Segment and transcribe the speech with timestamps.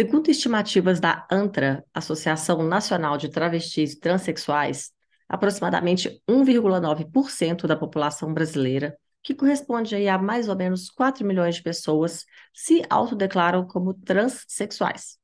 [0.00, 4.92] Segundo estimativas da ANTRA, Associação Nacional de Travestis e Transsexuais,
[5.28, 11.64] aproximadamente 1,9% da população brasileira, que corresponde aí a mais ou menos 4 milhões de
[11.64, 12.24] pessoas,
[12.54, 15.18] se autodeclaram como transsexuais.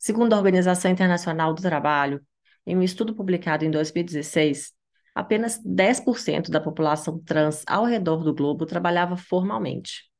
[0.00, 2.20] Segundo a Organização Internacional do Trabalho,
[2.66, 4.72] em um estudo publicado em 2016,
[5.14, 10.10] apenas 10% da população trans ao redor do globo trabalhava formalmente.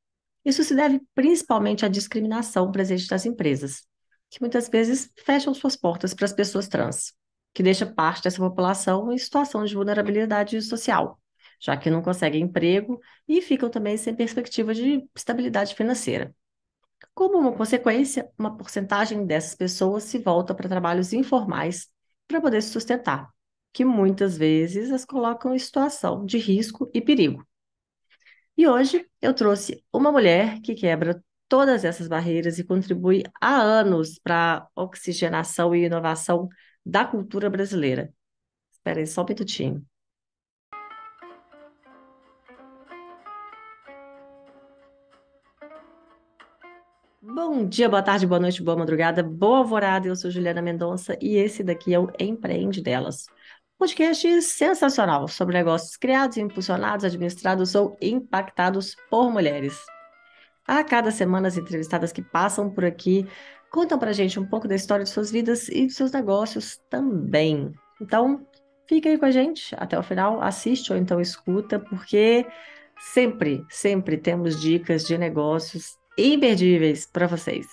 [0.46, 3.82] Isso se deve principalmente à discriminação presente nas empresas,
[4.30, 7.12] que muitas vezes fecham suas portas para as pessoas trans,
[7.52, 11.20] que deixa parte dessa população em situação de vulnerabilidade social,
[11.60, 16.32] já que não conseguem emprego e ficam também sem perspectiva de estabilidade financeira.
[17.12, 21.88] Como uma consequência, uma porcentagem dessas pessoas se volta para trabalhos informais
[22.28, 23.28] para poder se sustentar,
[23.72, 27.44] que muitas vezes as colocam em situação de risco e perigo.
[28.56, 34.18] E hoje eu trouxe uma mulher que quebra todas essas barreiras e contribui há anos
[34.18, 36.48] para a oxigenação e inovação
[36.84, 38.12] da cultura brasileira.
[38.72, 39.86] Espera aí só um minutinho.
[47.20, 50.06] Bom dia, boa tarde, boa noite, boa madrugada, boa alvorada.
[50.08, 53.26] Eu sou Juliana Mendonça e esse daqui é o Empreende Delas
[53.78, 59.78] podcast sensacional sobre negócios criados, impulsionados, administrados ou impactados por mulheres.
[60.66, 63.26] A cada semana, as entrevistadas que passam por aqui
[63.70, 66.80] contam para a gente um pouco da história de suas vidas e de seus negócios
[66.88, 67.72] também.
[68.00, 68.46] Então,
[68.88, 72.46] fica aí com a gente até o final, assiste ou então escuta, porque
[72.98, 77.66] sempre, sempre temos dicas de negócios imperdíveis para vocês.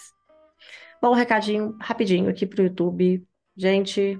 [1.01, 3.25] Bom, um recadinho rapidinho aqui para o YouTube.
[3.55, 4.19] Gente,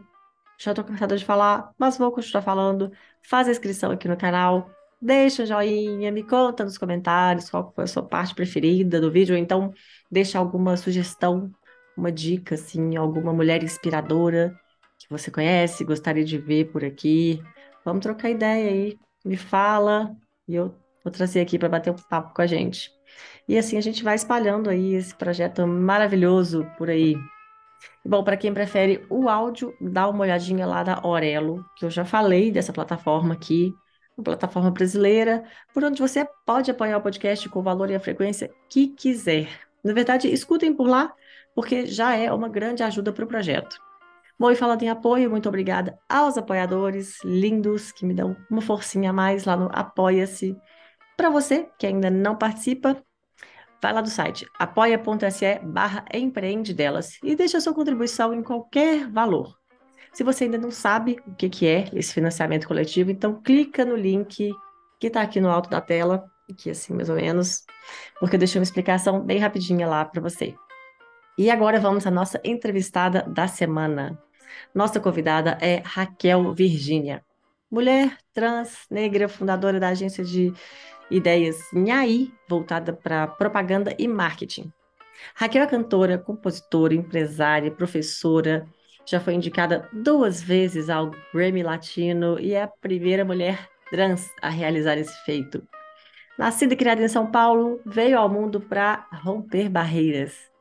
[0.64, 2.92] já estou cansada de falar, mas vou continuar falando.
[3.22, 4.70] Faz a inscrição aqui no canal,
[5.02, 9.36] deixa um joinha, me conta nos comentários qual foi a sua parte preferida do vídeo,
[9.36, 9.74] ou então
[10.10, 11.52] deixa alguma sugestão,
[11.98, 14.58] uma dica, assim, alguma mulher inspiradora
[14.98, 17.42] que você conhece, gostaria de ver por aqui.
[17.84, 20.16] Vamos trocar ideia aí, me fala
[20.48, 20.74] e eu
[21.04, 22.90] vou trazer aqui para bater um papo com a gente.
[23.48, 27.16] E assim a gente vai espalhando aí esse projeto maravilhoso por aí.
[28.06, 32.04] Bom, para quem prefere o áudio, dá uma olhadinha lá da Orelo, que eu já
[32.04, 33.74] falei dessa plataforma aqui,
[34.18, 38.00] uma plataforma brasileira, por onde você pode apoiar o podcast com o valor e a
[38.00, 39.48] frequência que quiser.
[39.84, 41.14] Na verdade, escutem por lá,
[41.56, 43.78] porque já é uma grande ajuda para o projeto.
[44.40, 49.12] Bom, e falando em apoio, muito obrigada aos apoiadores lindos que me dão uma forcinha
[49.12, 50.58] a mais lá no Apoia-se.
[51.16, 53.02] Para você que ainda não participa,
[53.84, 59.58] Vai lá do site apoia.se barra empreende delas e deixa sua contribuição em qualquer valor.
[60.14, 63.98] Se você ainda não sabe o que, que é esse financiamento coletivo, então clica no
[63.98, 64.54] link
[65.02, 67.66] que está aqui no alto da tela, aqui assim mais ou menos,
[68.22, 70.56] porque eu deixei uma explicação bem rapidinha lá para você.
[71.38, 74.18] E agora vamos à nossa entrevistada da semana.
[74.74, 77.22] Nossa convidada é Raquel Virgínia,
[77.70, 80.54] mulher trans, negra, fundadora da agência de
[81.10, 84.72] ideias Nhaí, voltada para propaganda e marketing.
[85.36, 88.68] Raquel é cantora, compositora, empresária, professora,
[89.06, 94.50] já foi indicada duas vezes ao Grammy Latino e é a primeira mulher trans a
[94.50, 95.62] realizar esse feito.
[96.38, 100.52] Nascida e criada em São Paulo, veio ao mundo para romper barreiras.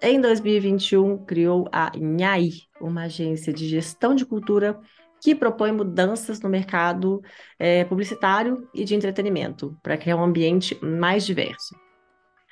[0.00, 4.78] Em 2021, criou a Nhaí, uma agência de gestão de cultura
[5.20, 7.22] que propõe mudanças no mercado
[7.58, 11.74] é, publicitário e de entretenimento, para criar um ambiente mais diverso.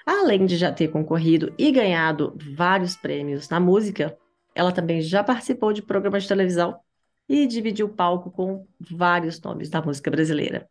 [0.05, 4.17] Além de já ter concorrido e ganhado vários prêmios na música,
[4.55, 6.79] ela também já participou de programas de televisão
[7.29, 10.69] e dividiu o palco com vários nomes da música brasileira.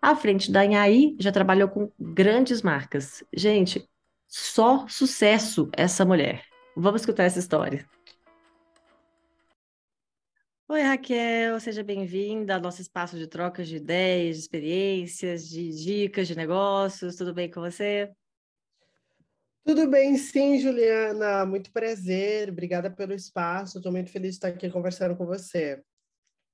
[0.00, 3.22] À frente da Inhaí, já trabalhou com grandes marcas.
[3.32, 3.88] Gente,
[4.26, 6.42] só sucesso essa mulher.
[6.76, 7.86] Vamos escutar essa história.
[10.72, 16.26] Oi, Raquel, seja bem-vinda ao nosso espaço de trocas de ideias, de experiências, de dicas
[16.26, 17.14] de negócios.
[17.14, 18.10] Tudo bem com você?
[19.66, 21.44] Tudo bem, sim, Juliana.
[21.44, 22.48] Muito prazer.
[22.48, 23.76] Obrigada pelo espaço.
[23.76, 25.84] Estou muito feliz de estar aqui conversando com você.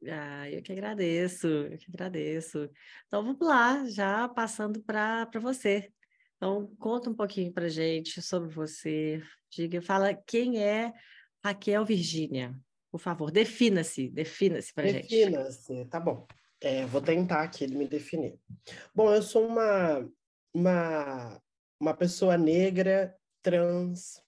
[0.09, 2.69] Ah, eu que agradeço, eu que agradeço.
[3.07, 5.93] Então vamos lá, já passando para você.
[6.35, 9.23] Então, conta um pouquinho para gente sobre você.
[9.49, 10.93] Diga, fala quem é
[11.41, 12.53] Raquel Virgínia.
[12.91, 15.09] Por favor, defina-se, defina-se para gente.
[15.09, 16.27] Defina-se, tá bom.
[16.61, 18.39] É, vou tentar aqui me definir.
[18.95, 20.11] Bom, eu sou uma,
[20.53, 21.41] uma,
[21.79, 24.23] uma pessoa negra, trans.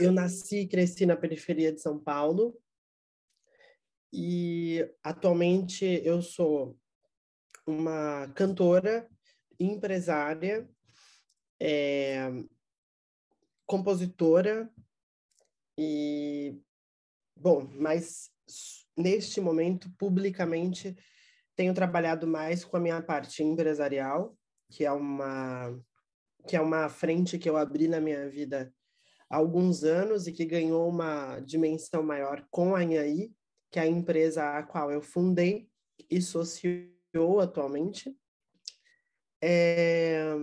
[0.00, 2.58] Eu nasci e cresci na periferia de São Paulo.
[4.12, 6.76] E atualmente eu sou
[7.66, 9.08] uma cantora,
[9.58, 10.68] empresária,
[11.60, 12.30] é,
[13.66, 14.70] compositora
[15.78, 16.60] e,
[17.36, 18.30] bom, mas
[18.96, 20.96] neste momento, publicamente,
[21.56, 24.36] tenho trabalhado mais com a minha parte empresarial,
[24.70, 25.78] que é uma
[26.46, 28.70] que é uma frente que eu abri na minha vida
[29.30, 33.32] há alguns anos e que ganhou uma dimensão maior com a Anhaí,
[33.70, 35.68] que é a empresa a qual eu fundei
[36.10, 38.14] e CEO atualmente.
[39.42, 40.34] É,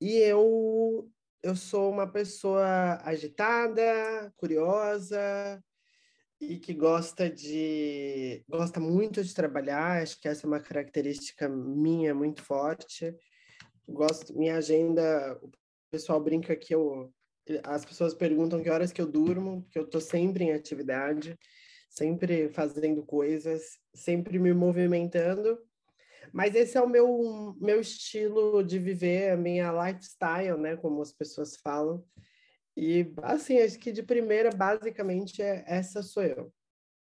[0.00, 1.08] e eu,
[1.42, 5.62] eu sou uma pessoa agitada, curiosa,
[6.40, 12.14] e que gosta de gosta muito de trabalhar, acho que essa é uma característica minha
[12.14, 13.14] muito forte.
[13.86, 15.50] Gosto, minha agenda, o
[15.90, 17.12] pessoal brinca que eu
[17.64, 21.36] as pessoas perguntam que horas que eu durmo, porque eu estou sempre em atividade,
[21.88, 25.58] sempre fazendo coisas, sempre me movimentando.
[26.32, 31.12] Mas esse é o meu meu estilo de viver, a minha lifestyle, né, como as
[31.12, 32.04] pessoas falam.
[32.76, 36.52] E, assim, acho que de primeira, basicamente, é, essa sou eu.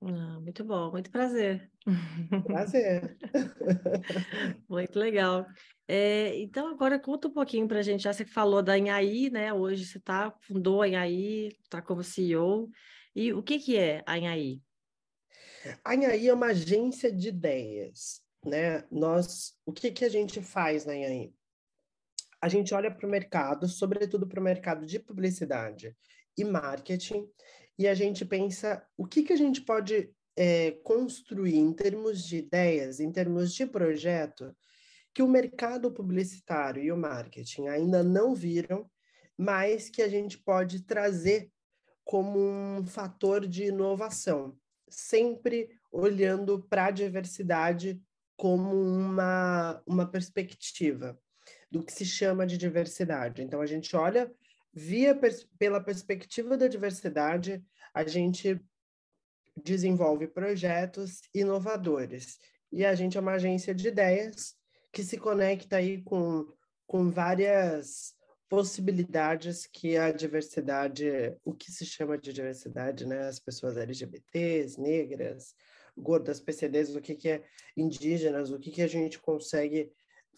[0.00, 1.70] Ah, muito bom, muito prazer.
[2.44, 3.16] Prazer.
[4.68, 5.44] muito legal.
[5.88, 8.04] É, então, agora conta um pouquinho para a gente.
[8.04, 9.52] Já você falou da Inhaí, né?
[9.52, 12.70] Hoje você tá, fundou a Inhaí, está como CEO.
[13.14, 14.62] E o que, que é a Inhaí?
[15.84, 18.84] A Inhaí é uma agência de ideias, né?
[18.92, 21.32] Nós, o que, que a gente faz na Inhaí?
[22.40, 25.96] A gente olha para o mercado, sobretudo para o mercado de publicidade
[26.36, 27.28] e marketing,
[27.78, 32.38] e a gente pensa o que, que a gente pode é, construir em termos de
[32.38, 34.54] ideias, em termos de projeto,
[35.12, 38.88] que o mercado publicitário e o marketing ainda não viram,
[39.36, 41.50] mas que a gente pode trazer
[42.04, 44.56] como um fator de inovação,
[44.88, 48.00] sempre olhando para a diversidade
[48.36, 51.18] como uma, uma perspectiva
[51.70, 53.42] do que se chama de diversidade.
[53.42, 54.30] Então, a gente olha
[54.72, 55.18] via
[55.58, 57.62] pela perspectiva da diversidade,
[57.92, 58.60] a gente
[59.62, 62.38] desenvolve projetos inovadores.
[62.70, 64.54] E a gente é uma agência de ideias
[64.92, 66.46] que se conecta aí com,
[66.86, 68.14] com várias
[68.48, 73.28] possibilidades que a diversidade, o que se chama de diversidade, né?
[73.28, 75.54] As pessoas LGBTs, negras,
[75.96, 77.44] gordas, PCDs, o que, que é
[77.76, 79.92] indígenas, o que, que a gente consegue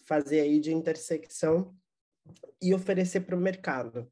[0.05, 1.75] fazer aí de intersecção
[2.61, 4.11] e oferecer para o mercado.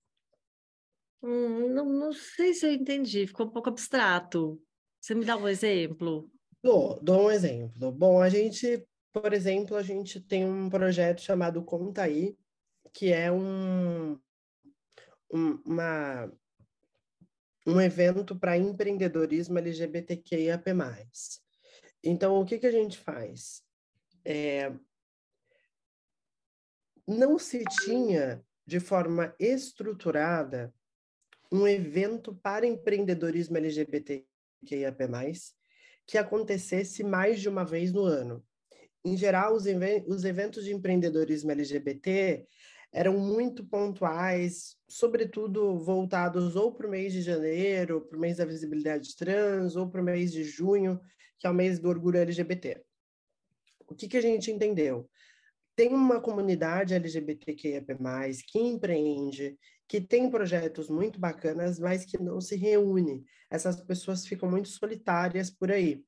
[1.22, 4.62] Hum, não, não sei se eu entendi, ficou um pouco abstrato.
[5.00, 6.30] Você me dá um exemplo?
[6.64, 7.92] Dou, dou um exemplo.
[7.92, 12.38] Bom, a gente, por exemplo, a gente tem um projeto chamado Conta Aí,
[12.94, 14.20] que é um,
[15.32, 16.32] um, uma,
[17.66, 20.72] um evento para empreendedorismo LGBTQIAP+.
[22.04, 23.62] Então, o que, que a gente faz?
[24.26, 24.72] É,
[27.10, 30.72] não se tinha de forma estruturada
[31.52, 35.08] um evento para empreendedorismo LGBTQIAP+,
[36.06, 38.46] que acontecesse mais de uma vez no ano.
[39.04, 39.64] Em geral, os,
[40.08, 42.46] os eventos de empreendedorismo LGBT
[42.92, 48.46] eram muito pontuais, sobretudo voltados ou para o mês de janeiro, para o mês da
[48.46, 51.00] visibilidade trans, ou para o mês de junho,
[51.40, 52.84] que é o mês do orgulho LGBT.
[53.88, 55.10] O que, que a gente entendeu?
[55.80, 57.82] Tem uma comunidade LGBTQIA+,
[58.46, 63.24] que empreende, que tem projetos muito bacanas, mas que não se reúne.
[63.50, 66.04] Essas pessoas ficam muito solitárias por aí.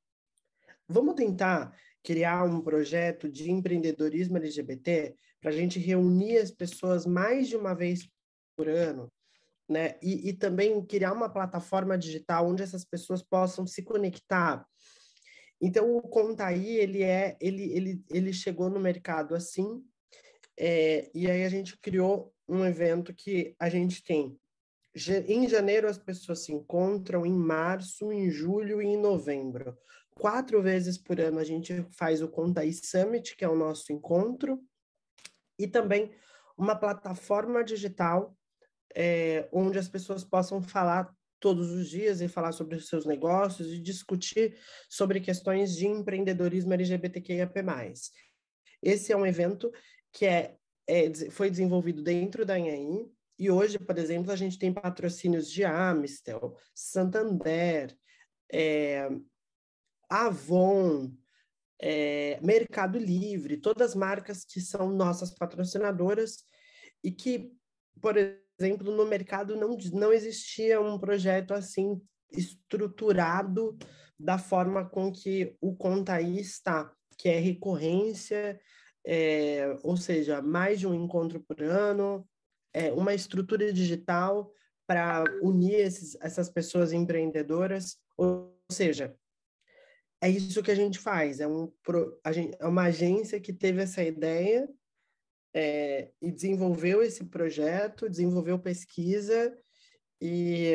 [0.90, 7.48] Vamos tentar criar um projeto de empreendedorismo LGBT para a gente reunir as pessoas mais
[7.48, 8.10] de uma vez
[8.58, 9.10] por ano,
[9.70, 9.96] né?
[10.02, 14.68] E, e também criar uma plataforma digital onde essas pessoas possam se conectar
[15.62, 19.86] então, o Contaí, ele é, ele, ele, ele chegou no mercado assim,
[20.58, 24.38] é, e aí a gente criou um evento que a gente tem.
[25.28, 29.78] Em janeiro as pessoas se encontram, em março, em julho e em novembro.
[30.16, 34.60] Quatro vezes por ano a gente faz o Contaí Summit, que é o nosso encontro,
[35.58, 36.12] e também
[36.58, 38.36] uma plataforma digital
[38.96, 43.74] é, onde as pessoas possam falar todos os dias e falar sobre os seus negócios
[43.74, 44.58] e discutir
[44.88, 47.54] sobre questões de empreendedorismo LGBTQIAP+.
[48.82, 49.72] Esse é um evento
[50.14, 50.56] que é,
[50.88, 55.64] é, foi desenvolvido dentro da Anhaí, e hoje, por exemplo, a gente tem patrocínios de
[55.64, 57.98] Amistel, Santander,
[58.54, 59.10] é,
[60.08, 61.12] Avon,
[61.80, 66.46] é, Mercado Livre, todas as marcas que são nossas patrocinadoras
[67.04, 67.52] e que,
[68.00, 68.16] por
[68.64, 72.02] exemplo, no mercado não, não existia um projeto assim
[72.32, 73.78] estruturado
[74.20, 78.60] da forma com que o Contaí está, que é recorrência,
[79.06, 82.28] é, ou seja, mais de um encontro por ano,
[82.74, 84.52] é, uma estrutura digital
[84.88, 87.98] para unir esses, essas pessoas empreendedoras.
[88.18, 89.16] Ou seja,
[90.22, 91.40] é isso que a gente faz.
[91.40, 91.72] É, um,
[92.24, 94.70] a gente, é uma agência que teve essa ideia
[95.54, 99.58] é, e desenvolveu esse projeto, desenvolveu pesquisa
[100.22, 100.74] e,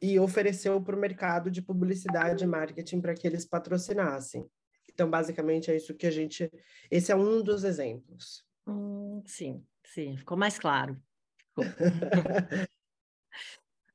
[0.00, 4.46] e ofereceu para o mercado de publicidade e marketing para que eles patrocinassem.
[4.92, 6.50] Então, basicamente, é isso que a gente.
[6.90, 8.44] Esse é um dos exemplos.
[8.66, 11.00] Hum, sim, sim, ficou mais claro.
[11.48, 11.64] Ficou.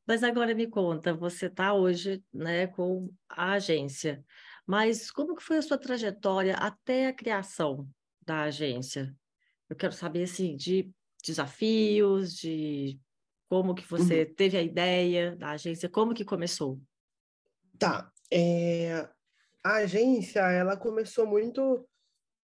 [0.07, 4.23] Mas agora me conta, você está hoje né, com a agência,
[4.65, 7.85] mas como que foi a sua trajetória até a criação
[8.21, 9.13] da agência?
[9.69, 10.89] Eu quero saber assim, de
[11.23, 12.99] desafios, de
[13.49, 14.33] como que você uhum.
[14.35, 16.79] teve a ideia da agência, como que começou?
[17.77, 18.11] Tá.
[18.31, 19.07] É,
[19.63, 21.87] a agência, ela começou muito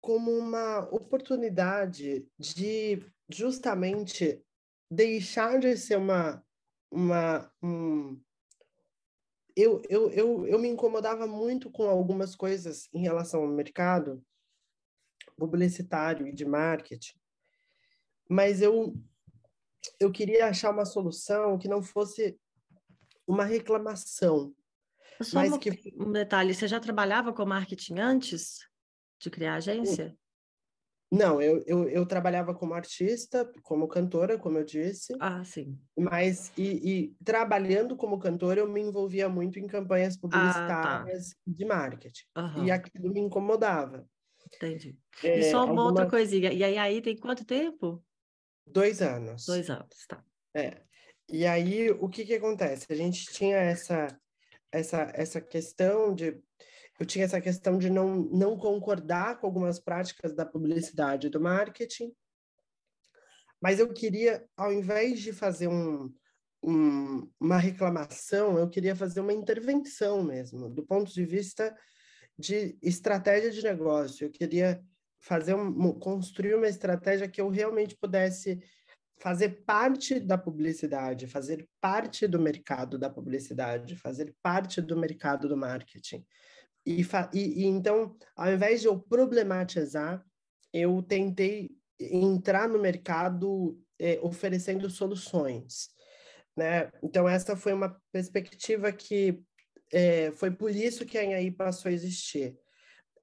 [0.01, 4.41] como uma oportunidade de justamente
[4.89, 6.43] deixar de ser uma
[6.91, 8.17] uma um...
[9.55, 14.23] eu, eu, eu, eu me incomodava muito com algumas coisas em relação ao mercado
[15.37, 17.17] publicitário e de marketing,
[18.29, 18.95] mas eu
[19.99, 22.39] eu queria achar uma solução que não fosse
[23.27, 24.55] uma reclamação,
[25.21, 28.59] só mas um, que um detalhe, você já trabalhava com marketing antes
[29.19, 30.15] de criar a agência?
[31.11, 35.15] Não, eu, eu, eu, trabalhava como artista, como cantora, como eu disse.
[35.19, 35.79] Ah, sim.
[35.97, 41.41] Mas, e, e trabalhando como cantora, eu me envolvia muito em campanhas publicitárias ah, tá.
[41.45, 42.23] de marketing.
[42.35, 42.65] Uhum.
[42.65, 44.05] E aquilo me incomodava.
[44.53, 44.97] Entendi.
[45.23, 45.83] É, e só uma alguma...
[45.85, 46.51] outra coisinha.
[46.51, 48.03] E aí, aí tem quanto tempo?
[48.65, 49.45] Dois anos.
[49.45, 50.23] Dois anos, tá.
[50.53, 50.81] É.
[51.29, 52.85] E aí, o que que acontece?
[52.89, 54.07] A gente tinha essa,
[54.71, 56.39] essa, essa questão de
[56.99, 61.41] eu tinha essa questão de não, não concordar com algumas práticas da publicidade e do
[61.41, 62.13] marketing,
[63.61, 66.13] mas eu queria, ao invés de fazer um,
[66.63, 71.75] um, uma reclamação, eu queria fazer uma intervenção mesmo, do ponto de vista
[72.37, 74.25] de estratégia de negócio.
[74.25, 74.83] Eu queria
[75.19, 78.61] fazer um, construir uma estratégia que eu realmente pudesse
[79.19, 85.57] fazer parte da publicidade, fazer parte do mercado da publicidade, fazer parte do mercado do
[85.57, 86.25] marketing.
[86.85, 87.01] E,
[87.33, 90.23] e, e, então, ao invés de eu problematizar,
[90.71, 95.89] eu tentei entrar no mercado é, oferecendo soluções.
[96.55, 96.91] Né?
[97.01, 99.41] Então, essa foi uma perspectiva que
[99.95, 102.59] é, foi por isso que a Anhaí passou a existir.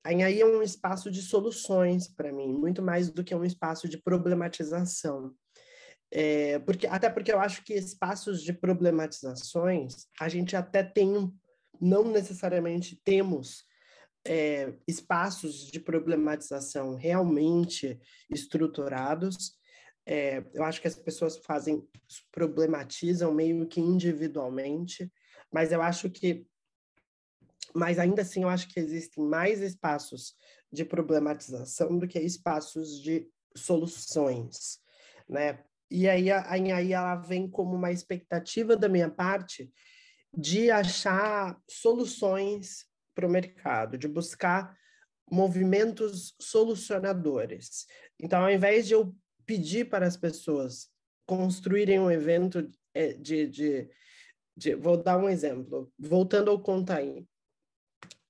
[0.02, 3.86] A Anhaí é um espaço de soluções para mim, muito mais do que um espaço
[3.86, 5.34] de problematização.
[6.10, 11.30] É, porque, até porque eu acho que espaços de problematizações a gente até tem
[11.78, 13.64] não necessariamente temos
[14.26, 18.00] é, espaços de problematização realmente
[18.30, 19.58] estruturados.
[20.06, 21.86] É, eu acho que as pessoas fazem,
[22.30, 25.12] problematizam meio que individualmente,
[25.52, 26.46] mas eu acho que,
[27.74, 30.34] mas ainda assim eu acho que existem mais espaços
[30.72, 34.78] de problematização do que espaços de soluções,
[35.28, 35.62] né?
[35.90, 39.70] E aí, aí ela vem como uma expectativa da minha parte
[40.34, 44.74] de achar soluções para o mercado, de buscar
[45.30, 47.86] movimentos solucionadores.
[48.18, 49.14] Então, ao invés de eu
[49.44, 50.88] pedir para as pessoas
[51.26, 53.90] construírem um evento é, de, de,
[54.56, 57.26] de vou dar um exemplo, voltando ao Contaí,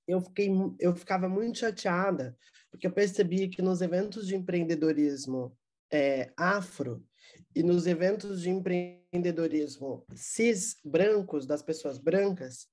[0.07, 2.37] eu fiquei eu ficava muito chateada
[2.73, 5.55] porque eu percebi que nos eventos de empreendedorismo
[5.91, 7.05] é, afro
[7.55, 12.67] e nos eventos de empreendedorismo cis brancos, das pessoas brancas,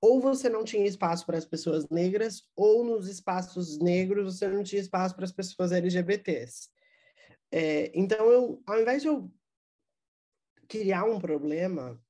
[0.00, 4.62] ou você não tinha espaço para as pessoas negras, ou nos espaços negros você não
[4.62, 6.70] tinha espaço para as pessoas LGBTs.
[7.52, 9.30] É, então, eu, ao invés de eu
[10.66, 12.02] criar um problema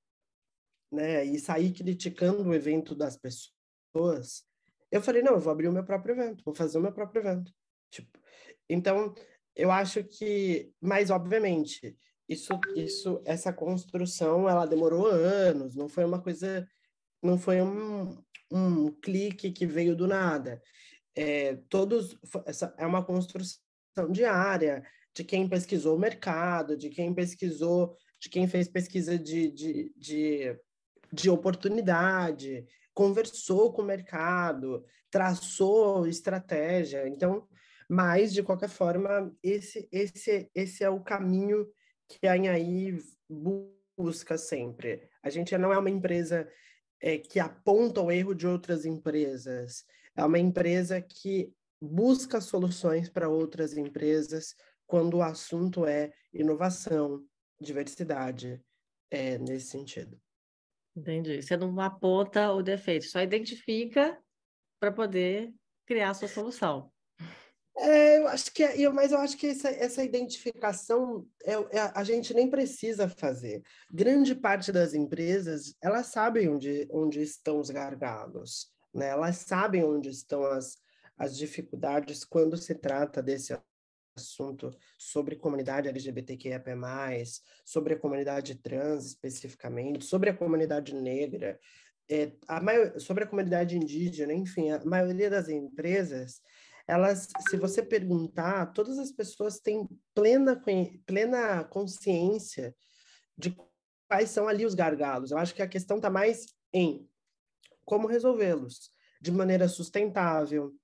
[0.92, 4.44] né, e sair criticando o evento das pessoas,
[4.92, 7.22] eu falei, não, eu vou abrir o meu próprio evento, vou fazer o meu próprio
[7.22, 7.50] evento.
[7.90, 8.20] Tipo,
[8.68, 9.14] então,
[9.56, 11.96] eu acho que, mas obviamente,
[12.28, 16.68] isso, isso, essa construção, ela demorou anos, não foi uma coisa,
[17.22, 20.62] não foi um, um clique que veio do nada.
[21.14, 23.60] É, todos, essa é uma construção
[24.10, 24.82] diária
[25.14, 30.60] de quem pesquisou o mercado, de quem pesquisou, de quem fez pesquisa de, de, de,
[31.12, 37.08] de oportunidade, conversou com o mercado, traçou estratégia.
[37.08, 37.46] Então,
[37.88, 41.66] mas, de qualquer forma, esse, esse, esse é o caminho
[42.08, 42.98] que a Anhaí
[43.96, 45.08] busca sempre.
[45.22, 46.48] A gente não é uma empresa
[47.00, 49.84] é, que aponta o erro de outras empresas,
[50.16, 54.54] é uma empresa que busca soluções para outras empresas
[54.86, 57.24] quando o assunto é inovação,
[57.60, 58.62] diversidade,
[59.10, 60.20] é, nesse sentido.
[60.94, 61.42] Entendi.
[61.42, 64.18] Você não aponta o defeito, só identifica
[64.78, 65.52] para poder
[65.86, 66.90] criar a sua solução.
[67.76, 72.04] É, eu acho que, é, mas eu acho que essa, essa identificação é, é, a
[72.04, 73.62] gente nem precisa fazer.
[73.90, 79.08] Grande parte das empresas elas sabem onde, onde estão os gargalos, né?
[79.08, 80.76] Elas sabem onde estão as,
[81.16, 83.54] as dificuldades quando se trata desse
[84.16, 86.62] assunto sobre comunidade LGBTQIA+,
[87.64, 91.58] sobre a comunidade trans especificamente, sobre a comunidade negra,
[92.10, 96.40] é, a maior, sobre a comunidade indígena, enfim, a maioria das empresas,
[96.86, 100.60] elas, se você perguntar, todas as pessoas têm plena,
[101.06, 102.74] plena consciência
[103.38, 103.56] de
[104.08, 105.30] quais são ali os gargalos.
[105.30, 107.08] Eu acho que a questão está mais em
[107.84, 108.90] como resolvê-los
[109.20, 110.74] de maneira sustentável,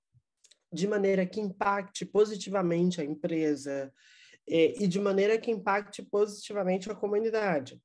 [0.71, 3.91] de maneira que impacte positivamente a empresa
[4.47, 7.81] é, e de maneira que impacte positivamente a comunidade.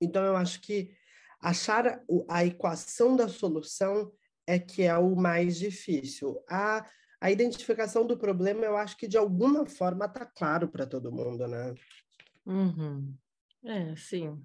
[0.00, 0.94] Então, eu acho que
[1.40, 4.12] achar a equação da solução
[4.46, 6.42] é que é o mais difícil.
[6.48, 6.88] A,
[7.20, 11.46] a identificação do problema, eu acho que de alguma forma está claro para todo mundo,
[11.48, 11.74] né?
[12.44, 13.16] Uhum.
[13.64, 14.44] É, sim.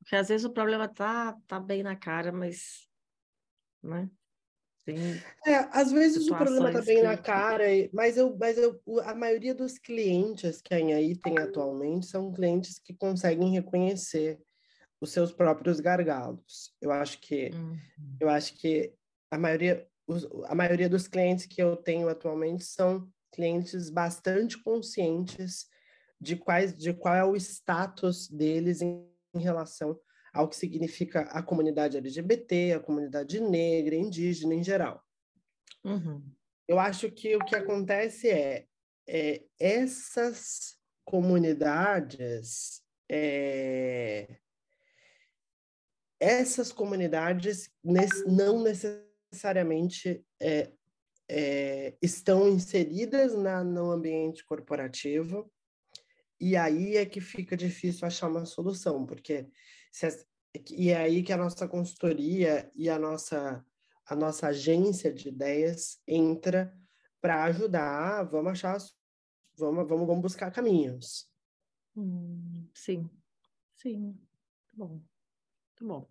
[0.00, 2.88] Porque às vezes o problema tá, tá bem na cara, mas,
[3.82, 4.10] né?
[4.84, 4.96] Tem
[5.46, 7.02] é, às vezes o problema está bem que...
[7.02, 12.06] na cara, mas, eu, mas eu, a maioria dos clientes que a aí tem atualmente
[12.06, 14.40] são clientes que conseguem reconhecer
[15.00, 16.74] os seus próprios gargalos.
[16.80, 17.78] Eu acho que uhum.
[18.20, 18.92] eu acho que
[19.30, 25.66] a maioria os, a maioria dos clientes que eu tenho atualmente são clientes bastante conscientes
[26.20, 29.98] de quais de qual é o status deles em, em relação
[30.32, 35.04] ao que significa a comunidade LGBT, a comunidade negra, indígena em geral.
[35.84, 36.22] Uhum.
[36.66, 38.66] Eu acho que o que acontece é,
[39.06, 44.38] é essas comunidades, é,
[46.18, 47.68] essas comunidades
[48.26, 50.72] não necessariamente é,
[51.28, 55.50] é, estão inseridas na, no ambiente corporativo,
[56.42, 59.48] e aí é que fica difícil achar uma solução, porque
[59.92, 60.26] se,
[60.72, 63.64] e é aí que a nossa consultoria e a nossa,
[64.04, 66.76] a nossa agência de ideias entra
[67.20, 68.76] para ajudar, vamos achar,
[69.56, 71.30] vamos, vamos, vamos buscar caminhos.
[71.96, 73.08] Hum, sim,
[73.76, 76.08] sim, muito bom, muito bom.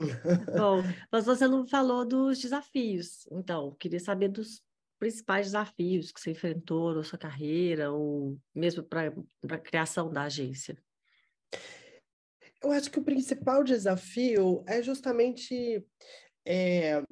[0.56, 4.63] bom, mas você não falou dos desafios, então, queria saber dos
[4.98, 9.12] principais desafios que você enfrentou na sua carreira, ou mesmo para
[9.50, 10.76] a criação da agência.
[12.62, 15.84] Eu acho que o principal desafio é justamente
[16.46, 17.02] é,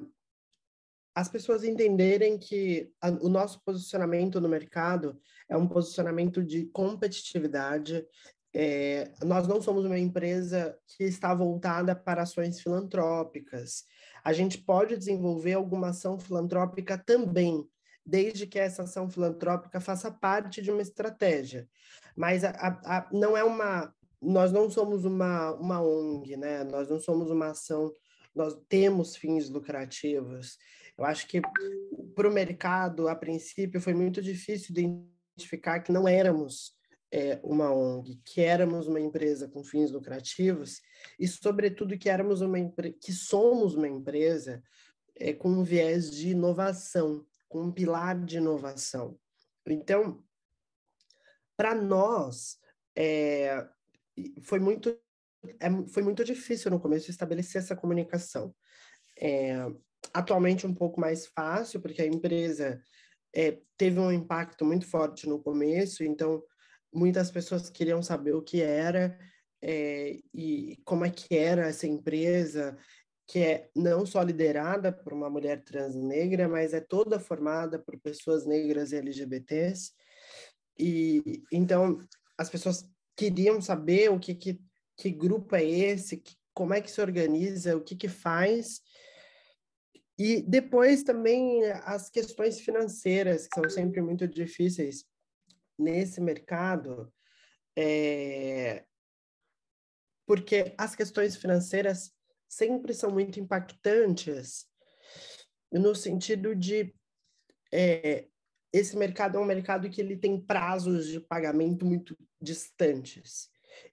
[1.15, 8.05] as pessoas entenderem que a, o nosso posicionamento no mercado é um posicionamento de competitividade.
[8.53, 13.85] É, nós não somos uma empresa que está voltada para ações filantrópicas.
[14.23, 17.67] A gente pode desenvolver alguma ação filantrópica também,
[18.05, 21.67] desde que essa ação filantrópica faça parte de uma estratégia.
[22.15, 26.63] Mas a, a, não é uma nós não somos uma, uma ONG, né?
[26.63, 27.91] Nós não somos uma ação,
[28.33, 30.57] nós temos fins lucrativos.
[30.97, 31.41] Eu acho que
[32.15, 34.73] para o mercado, a princípio, foi muito difícil
[35.35, 36.71] identificar que não éramos
[37.13, 40.81] é, uma ONG, que éramos uma empresa com fins lucrativos
[41.19, 42.57] e, sobretudo, que éramos uma
[42.99, 44.63] que somos uma empresa
[45.15, 49.15] é, com um viés de inovação, com um pilar de inovação.
[49.67, 50.23] Então,
[51.55, 52.57] para nós,
[52.97, 53.63] é,
[54.41, 54.99] foi muito
[55.59, 58.55] é, foi muito difícil no começo estabelecer essa comunicação.
[59.21, 59.53] É,
[60.11, 62.81] atualmente um pouco mais fácil, porque a empresa
[63.35, 66.43] é, teve um impacto muito forte no começo, então
[66.93, 69.17] muitas pessoas queriam saber o que era
[69.61, 72.77] é, e como é que era essa empresa,
[73.25, 77.97] que é não só liderada por uma mulher trans negra, mas é toda formada por
[77.99, 79.93] pessoas negras e LGBTs.
[80.77, 81.99] E então
[82.37, 84.59] as pessoas queriam saber o que, que,
[84.97, 88.81] que grupo é esse, que, como é que se organiza, o que, que faz.
[90.17, 95.05] E depois também as questões financeiras, que são sempre muito difíceis
[95.77, 97.11] nesse mercado,
[97.77, 98.85] é...
[100.25, 102.11] porque as questões financeiras
[102.47, 104.67] sempre são muito impactantes,
[105.71, 106.93] no sentido de
[107.73, 108.27] é,
[108.71, 113.49] esse mercado é um mercado que ele tem prazos de pagamento muito distantes.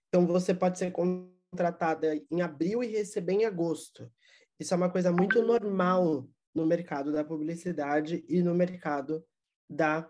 [0.09, 4.11] Então, você pode ser contratada em abril e receber em agosto.
[4.59, 9.25] Isso é uma coisa muito normal no mercado da publicidade e no mercado
[9.69, 10.09] da,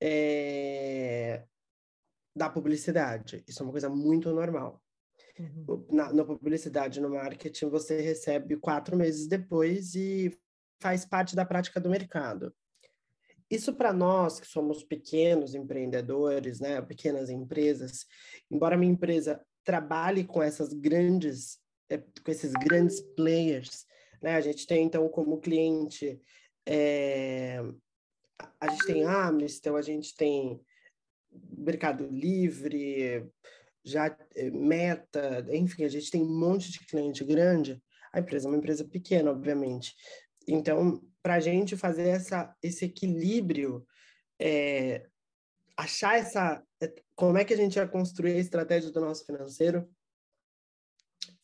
[0.00, 1.44] é,
[2.34, 3.42] da publicidade.
[3.46, 4.82] Isso é uma coisa muito normal.
[5.38, 5.86] Uhum.
[5.90, 10.36] Na, na publicidade, no marketing, você recebe quatro meses depois e
[10.80, 12.54] faz parte da prática do mercado.
[13.50, 18.04] Isso para nós que somos pequenos empreendedores, né, pequenas empresas,
[18.50, 23.86] embora minha empresa trabalhe com essas grandes, é, com esses grandes players,
[24.20, 26.20] né, a gente tem então como cliente
[26.66, 27.62] é,
[28.60, 30.60] a gente tem Amstel, a gente tem
[31.56, 33.30] Mercado Livre,
[33.84, 37.82] já é, Meta, enfim, a gente tem um monte de cliente grande.
[38.12, 39.94] A empresa é uma empresa pequena, obviamente.
[40.48, 43.86] Então, para a gente fazer essa, esse equilíbrio,
[44.40, 45.06] é,
[45.76, 46.62] achar essa.
[46.80, 49.88] É, como é que a gente ia construir a estratégia do nosso financeiro?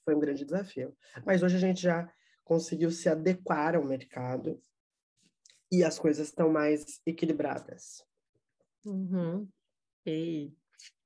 [0.05, 0.97] Foi um grande desafio.
[1.25, 2.13] Mas hoje a gente já
[2.45, 4.61] conseguiu se adequar ao mercado
[5.73, 8.05] e as coisas estão mais equilibradas.
[8.85, 9.49] Uhum.
[10.05, 10.53] E,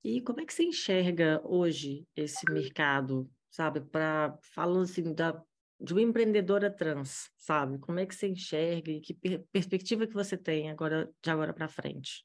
[0.02, 3.80] e como é que você enxerga hoje esse mercado, sabe?
[3.80, 5.40] Para falando assim da
[5.78, 7.78] de uma empreendedora trans, sabe?
[7.78, 11.52] Como é que você enxerga e que per perspectiva que você tem agora de agora
[11.52, 12.24] para frente?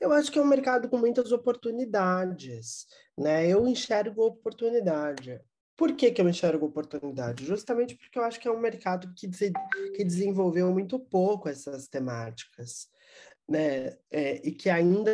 [0.00, 2.86] Eu acho que é um mercado com muitas oportunidades,
[3.18, 3.48] né?
[3.48, 5.40] Eu enxergo oportunidade.
[5.76, 7.44] Por que, que eu enxergo oportunidade?
[7.44, 9.28] Justamente porque eu acho que é um mercado que,
[9.94, 12.88] que desenvolveu muito pouco essas temáticas,
[13.48, 13.96] né?
[14.10, 15.10] É, e que ainda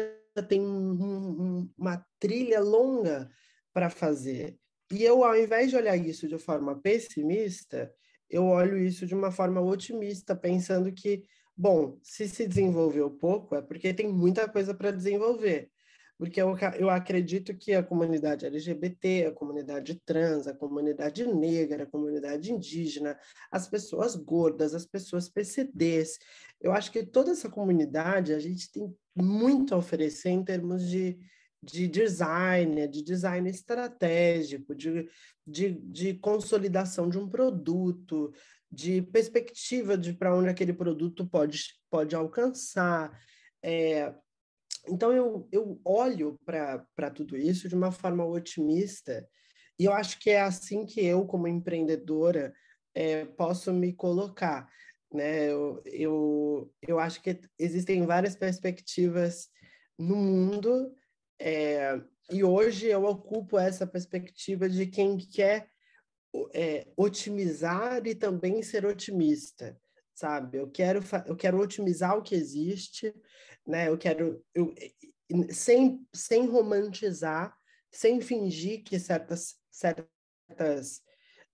[0.49, 3.29] tem um, um, uma trilha longa
[3.73, 4.57] para fazer.
[4.93, 7.93] E eu, ao invés de olhar isso de forma pessimista,
[8.31, 11.25] eu olho isso de uma forma otimista, pensando que,
[11.57, 15.72] bom, se se desenvolveu pouco, é porque tem muita coisa para desenvolver.
[16.23, 21.87] Porque eu, eu acredito que a comunidade LGBT, a comunidade trans, a comunidade negra, a
[21.87, 23.19] comunidade indígena,
[23.51, 26.21] as pessoas gordas, as pessoas PCDs,
[26.61, 31.19] eu acho que toda essa comunidade a gente tem muito a oferecer em termos de
[31.65, 35.09] de design, de design estratégico, de,
[35.47, 38.33] de, de consolidação de um produto,
[38.69, 43.17] de perspectiva de para onde aquele produto pode, pode alcançar.
[43.63, 44.13] É,
[44.89, 49.29] então, eu, eu olho para tudo isso de uma forma otimista,
[49.79, 52.53] e eu acho que é assim que eu, como empreendedora,
[52.95, 54.69] é, posso me colocar.
[55.13, 55.51] Né?
[55.51, 59.49] Eu, eu, eu acho que existem várias perspectivas
[59.99, 60.95] no mundo
[61.39, 65.69] é, e hoje eu ocupo essa perspectiva de quem quer
[66.55, 69.77] é, otimizar e também ser otimista,
[70.15, 70.59] sabe?
[70.59, 73.15] Eu quero, eu quero otimizar o que existe,
[73.67, 73.89] né?
[73.89, 74.75] Eu quero, eu,
[75.51, 77.57] sem, sem romantizar,
[77.91, 81.03] sem fingir que certas, certas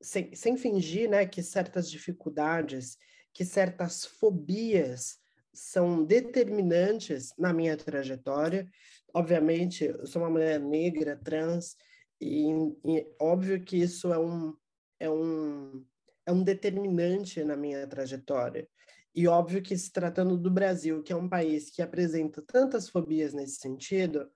[0.00, 2.96] sem, sem fingir, né, que certas dificuldades,
[3.34, 5.18] que certas fobias
[5.52, 8.68] são determinantes na minha trajetória
[9.12, 11.76] obviamente, eu sou uma mulher negra, trans,
[12.20, 12.50] e,
[12.84, 14.54] e óbvio que isso é um,
[14.98, 15.84] é, um,
[16.26, 18.68] é um determinante na minha trajetória.
[19.14, 23.32] E óbvio que se tratando do Brasil, que é um país que apresenta tantas fobias
[23.34, 24.30] nesse sentido,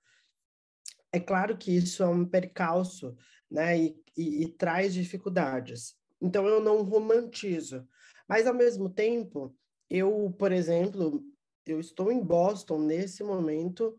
[1.12, 3.16] é claro que isso é um percalço,
[3.50, 5.94] né, e, e, e traz dificuldades.
[6.20, 7.86] Então eu não romantizo,
[8.28, 9.54] mas ao mesmo tempo,
[9.90, 11.22] eu, por exemplo,
[11.66, 13.98] eu estou em Boston nesse momento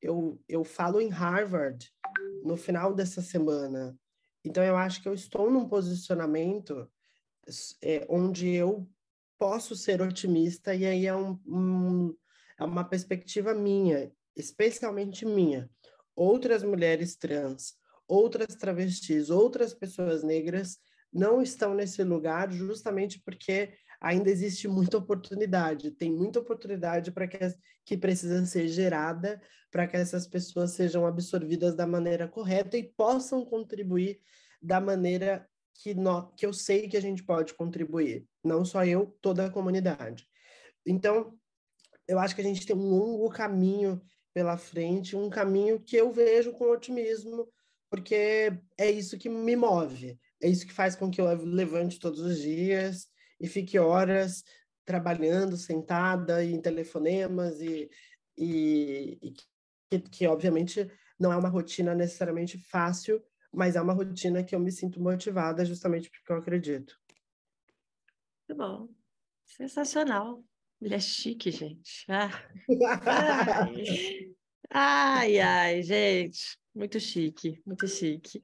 [0.00, 1.92] eu, eu falo em Harvard
[2.42, 3.98] no final dessa semana.
[4.44, 6.90] Então, eu acho que eu estou num posicionamento
[7.82, 8.88] é, onde eu
[9.40, 12.14] posso ser otimista, e aí é, um, um,
[12.58, 15.70] é uma perspectiva minha, especialmente minha.
[16.14, 17.72] Outras mulheres trans,
[18.06, 20.76] outras travestis, outras pessoas negras
[21.10, 27.38] não estão nesse lugar justamente porque ainda existe muita oportunidade, tem muita oportunidade para que,
[27.86, 33.42] que precisa ser gerada para que essas pessoas sejam absorvidas da maneira correta e possam
[33.42, 34.20] contribuir
[34.60, 39.16] da maneira que, no, que eu sei que a gente pode contribuir, não só eu,
[39.20, 40.26] toda a comunidade.
[40.86, 41.38] Então,
[42.06, 44.00] eu acho que a gente tem um longo caminho
[44.32, 47.48] pela frente, um caminho que eu vejo com otimismo,
[47.90, 52.20] porque é isso que me move, é isso que faz com que eu levante todos
[52.20, 53.08] os dias
[53.40, 54.44] e fique horas
[54.84, 57.88] trabalhando sentada em telefonemas e,
[58.36, 59.32] e, e
[59.90, 63.22] que, que, obviamente não é uma rotina necessariamente fácil,
[63.52, 66.99] mas é uma rotina que eu me sinto motivada justamente porque eu acredito.
[68.50, 68.88] Muito bom.
[69.46, 70.44] Sensacional.
[70.80, 72.04] Ele é chique, gente.
[72.08, 72.30] Ah.
[73.06, 74.34] Ai.
[74.70, 76.58] ai, ai, gente.
[76.74, 78.40] Muito chique, muito chique.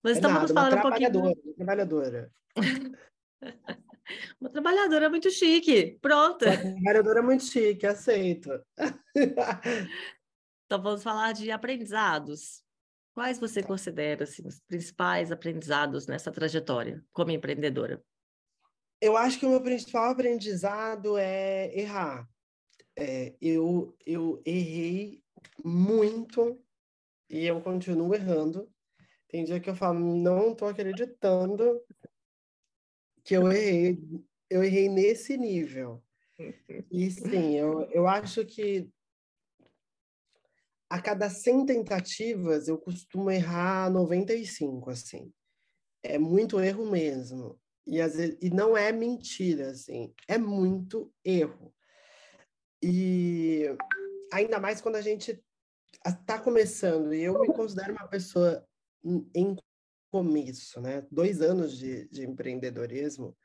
[0.00, 1.54] Mas é estamos nada, falando uma um pouquinho.
[1.56, 2.30] Trabalhadora.
[4.40, 5.98] Uma trabalhadora muito chique.
[6.00, 6.44] Pronto.
[6.44, 8.50] Uma trabalhadora muito chique, aceito.
[10.66, 12.62] então vamos falar de aprendizados.
[13.14, 18.02] Quais você considera assim, os principais aprendizados nessa trajetória como empreendedora?
[19.02, 22.30] Eu acho que o meu principal aprendizado é errar.
[22.96, 25.20] É, eu, eu errei
[25.64, 26.64] muito
[27.28, 28.72] e eu continuo errando.
[29.26, 31.82] Tem dia que eu falo, não estou acreditando
[33.24, 33.98] que eu errei,
[34.48, 36.00] eu errei nesse nível.
[36.88, 38.88] E sim, eu, eu acho que
[40.88, 45.32] a cada 100 tentativas eu costumo errar 95, assim.
[46.04, 47.60] É muito erro mesmo.
[47.86, 50.12] E, às vezes, e não é mentira, assim.
[50.28, 51.74] É muito erro.
[52.82, 53.64] E
[54.32, 55.42] ainda mais quando a gente
[56.06, 57.14] está começando.
[57.14, 58.66] E eu me considero uma pessoa
[59.34, 59.56] em
[60.10, 61.06] começo, né?
[61.10, 63.36] Dois anos de, de empreendedorismo,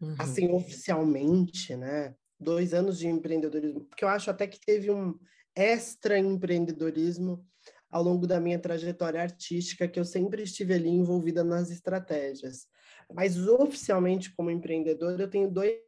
[0.00, 0.14] uhum.
[0.18, 2.14] assim, oficialmente, né?
[2.38, 5.18] Dois anos de empreendedorismo, porque eu acho até que teve um
[5.54, 7.46] extra empreendedorismo
[7.90, 12.66] ao longo da minha trajetória artística, que eu sempre estive ali envolvida nas estratégias.
[13.12, 15.78] Mas oficialmente, como empreendedor, eu tenho dois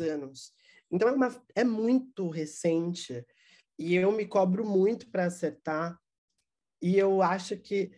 [0.00, 0.52] anos.
[0.90, 3.24] Então, é, uma, é muito recente
[3.78, 5.98] e eu me cobro muito para acertar.
[6.80, 7.90] E eu acho que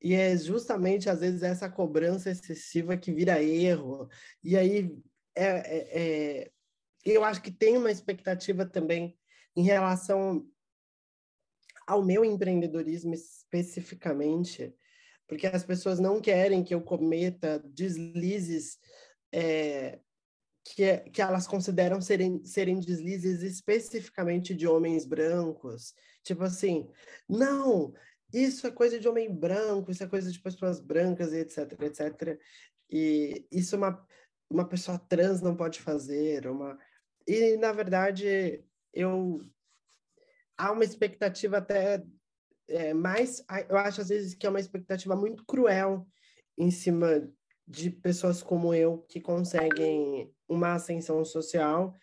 [0.00, 4.08] e é justamente, às vezes, essa cobrança excessiva que vira erro.
[4.42, 4.96] E aí,
[5.34, 6.52] é, é, é,
[7.04, 9.18] eu acho que tem uma expectativa também
[9.56, 10.46] em relação
[11.86, 14.74] ao meu empreendedorismo especificamente,
[15.26, 18.78] porque as pessoas não querem que eu cometa deslizes
[19.32, 19.98] é,
[20.64, 25.94] que, que elas consideram serem, serem deslizes especificamente de homens brancos.
[26.22, 26.88] Tipo assim,
[27.28, 27.92] não,
[28.32, 32.40] isso é coisa de homem branco, isso é coisa de pessoas brancas, etc, etc.
[32.90, 34.04] E isso uma,
[34.50, 36.78] uma pessoa trans não pode fazer, uma...
[37.26, 39.40] E, na verdade, eu
[40.56, 42.02] há uma expectativa até
[42.68, 46.06] é, mais, eu acho às vezes que é uma expectativa muito cruel
[46.58, 47.28] em cima
[47.66, 51.94] de pessoas como eu que conseguem uma ascensão social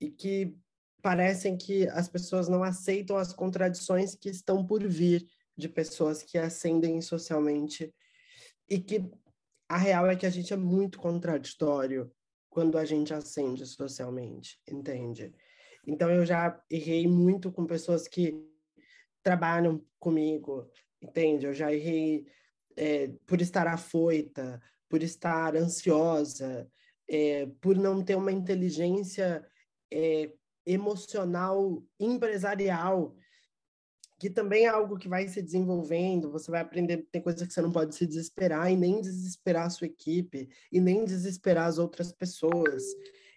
[0.00, 0.56] e que
[1.02, 6.38] parecem que as pessoas não aceitam as contradições que estão por vir de pessoas que
[6.38, 7.94] ascendem socialmente
[8.68, 9.10] e que
[9.68, 12.10] a real é que a gente é muito contraditório
[12.48, 15.34] quando a gente ascende socialmente, entende?
[15.86, 18.32] Então, eu já errei muito com pessoas que
[19.24, 20.70] trabalham comigo,
[21.02, 21.46] entende?
[21.46, 22.26] Eu já errei
[22.76, 26.70] é, por estar afoita, por estar ansiosa,
[27.08, 29.44] é, por não ter uma inteligência
[29.90, 30.30] é,
[30.66, 33.16] emocional empresarial,
[34.20, 37.60] que também é algo que vai se desenvolvendo, você vai aprender, tem coisas que você
[37.60, 42.12] não pode se desesperar e nem desesperar a sua equipe e nem desesperar as outras
[42.12, 42.84] pessoas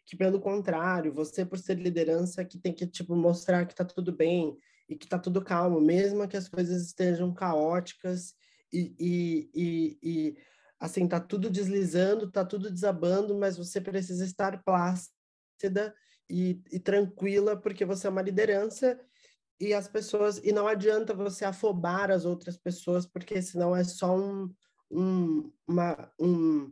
[0.06, 4.15] que pelo contrário, você por ser liderança que tem que tipo mostrar que tá tudo
[4.15, 8.34] bem e que tá tudo calmo, mesmo que as coisas estejam caóticas
[8.71, 10.38] e, e, e, e
[10.80, 15.93] assim tá tudo deslizando, tá tudo desabando, mas você precisa estar plácida
[16.30, 19.00] e, e tranquila porque você é uma liderança
[19.60, 24.15] e as pessoas e não adianta você afobar as outras pessoas porque senão é só
[24.15, 24.54] um,
[24.91, 26.71] um, uma, um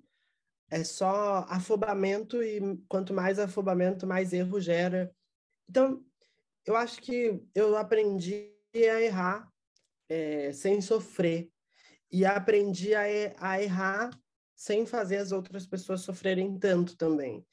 [0.69, 5.13] é só afobamento e quanto mais afobamento, mais erro gera.
[5.69, 6.03] Então,
[6.65, 9.51] eu acho que eu aprendi a errar
[10.09, 11.49] é, sem sofrer
[12.11, 13.03] e aprendi a,
[13.39, 14.09] a errar
[14.55, 17.45] sem fazer as outras pessoas sofrerem tanto também.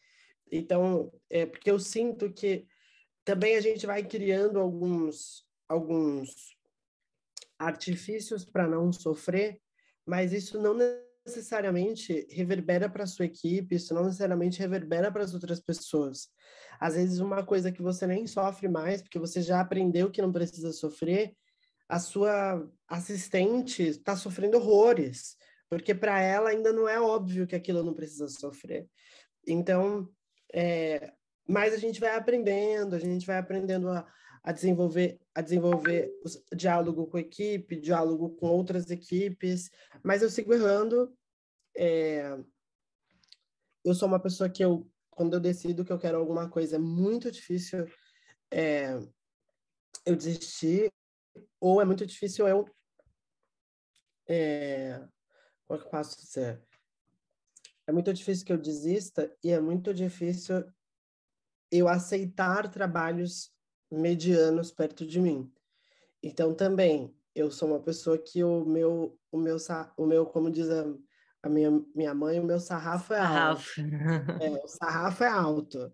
[0.50, 2.66] Então, é porque eu sinto que
[3.24, 6.54] também a gente vai criando alguns alguns
[7.58, 9.60] artifícios para não sofrer,
[10.04, 10.76] mas isso não
[11.24, 16.28] necessariamente reverbera para sua equipe, isso não necessariamente reverbera para as outras pessoas.
[16.80, 20.32] Às vezes, uma coisa que você nem sofre mais, porque você já aprendeu que não
[20.32, 21.34] precisa sofrer,
[21.88, 25.36] a sua assistente está sofrendo horrores,
[25.68, 28.88] porque para ela ainda não é óbvio que aquilo não precisa sofrer.
[29.46, 30.08] Então,
[30.52, 31.12] é,
[31.46, 34.06] mas a gente vai aprendendo, a gente vai aprendendo a,
[34.42, 36.12] a desenvolver a desenvolver
[36.54, 39.70] diálogo com a equipe, diálogo com outras equipes,
[40.02, 41.16] mas eu sigo errando.
[41.74, 42.38] É...
[43.84, 46.78] Eu sou uma pessoa que eu, quando eu decido que eu quero alguma coisa, é
[46.78, 47.86] muito difícil
[48.50, 48.98] é...
[50.04, 50.92] eu desistir,
[51.58, 52.66] ou é muito difícil eu.
[54.28, 54.98] É...
[55.66, 56.62] Como é que eu posso dizer?
[57.86, 60.62] É muito difícil que eu desista e é muito difícil
[61.70, 63.51] eu aceitar trabalhos
[63.98, 65.50] medianos perto de mim.
[66.22, 69.56] Então também eu sou uma pessoa que o meu o meu
[69.96, 70.84] o meu como diz a,
[71.42, 73.62] a minha minha mãe, o meu sarrafo é alto.
[74.40, 75.92] É, o sarrafo é alto.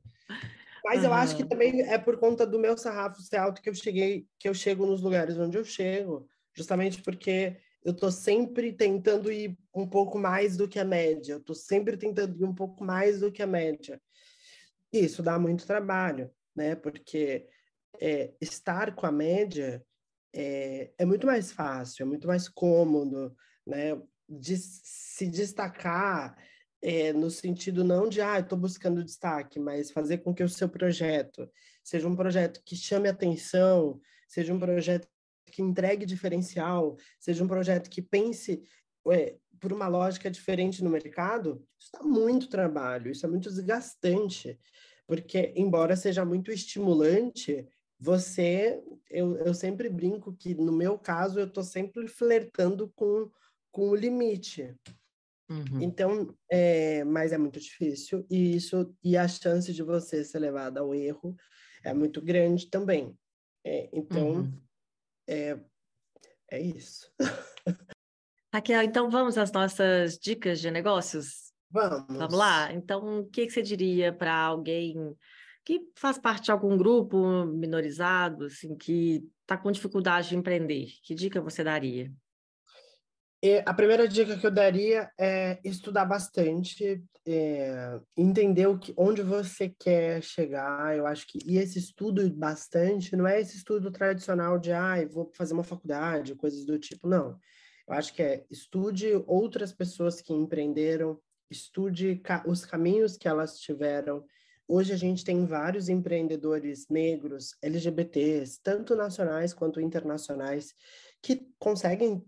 [0.85, 1.07] Mas uhum.
[1.07, 4.27] eu acho que também é por conta do meu sarrafo ser alto que eu cheguei,
[4.39, 9.57] que eu chego nos lugares onde eu chego, justamente porque eu estou sempre tentando ir
[9.75, 13.21] um pouco mais do que a média, eu estou sempre tentando ir um pouco mais
[13.21, 14.01] do que a média.
[14.93, 16.75] Isso dá muito trabalho, né?
[16.75, 17.47] Porque
[18.01, 19.85] é, estar com a média
[20.35, 23.35] é, é muito mais fácil, é muito mais cômodo,
[23.67, 24.01] né?
[24.29, 26.37] De se destacar
[26.83, 30.69] é, no sentido não de, ah, estou buscando destaque, mas fazer com que o seu
[30.69, 31.51] projeto
[31.83, 35.09] seja um projeto que chame atenção, seja um projeto
[35.47, 38.63] que entregue diferencial, seja um projeto que pense
[39.11, 44.59] é, por uma lógica diferente no mercado, isso dá muito trabalho, isso é muito desgastante,
[45.07, 47.67] porque, embora seja muito estimulante,
[47.99, 53.31] você, eu, eu sempre brinco que, no meu caso, eu estou sempre flertando com,
[53.73, 54.75] com o limite.
[55.51, 55.81] Uhum.
[55.81, 60.79] Então, é, mas é muito difícil, e isso, e a chance de você ser levado
[60.79, 61.35] ao erro
[61.83, 63.19] é muito grande também.
[63.65, 64.63] É, então, uhum.
[65.27, 65.59] é,
[66.51, 67.11] é isso.
[68.53, 71.53] Raquel, então vamos às nossas dicas de negócios?
[71.71, 72.07] Vamos.
[72.09, 72.73] Vamos lá?
[72.73, 75.15] Então, o que, que você diria para alguém
[75.69, 80.87] que faz parte de algum grupo minorizado, assim, que está com dificuldade de empreender?
[81.03, 82.11] Que dica você daria?
[83.43, 89.21] E a primeira dica que eu daria é estudar bastante, é, entender o que, onde
[89.21, 90.97] você quer chegar.
[90.97, 95.31] Eu acho que e esse estudo bastante não é esse estudo tradicional de ah, vou
[95.35, 97.07] fazer uma faculdade, coisas do tipo.
[97.07, 97.39] Não.
[97.87, 103.59] Eu acho que é estude outras pessoas que empreenderam, estude ca os caminhos que elas
[103.59, 104.25] tiveram.
[104.71, 110.75] Hoje a gente tem vários empreendedores negros, LGBTs, tanto nacionais quanto internacionais,
[111.23, 112.23] que conseguem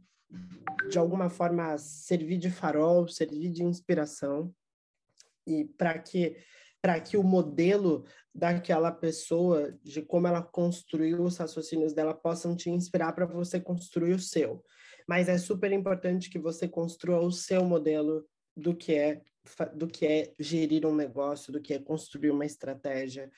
[0.88, 4.55] de alguma forma servir de farol, servir de inspiração
[5.46, 6.37] e para que
[6.83, 12.70] para que o modelo daquela pessoa, de como ela construiu os raciocínios dela, possam te
[12.70, 14.64] inspirar para você construir o seu.
[15.07, 18.24] Mas é super importante que você construa o seu modelo
[18.57, 19.20] do que é
[19.74, 23.31] do que é gerir um negócio, do que é construir uma estratégia,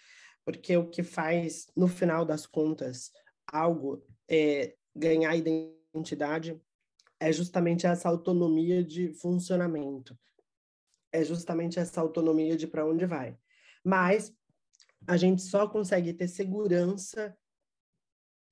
[0.45, 3.11] porque o que faz, no final das contas,
[3.47, 6.61] algo é ganhar identidade
[7.21, 10.19] é justamente essa autonomia de funcionamento.
[11.13, 13.39] É justamente essa autonomia de para onde vai.
[13.85, 14.35] Mas
[15.07, 17.37] a gente só consegue ter segurança,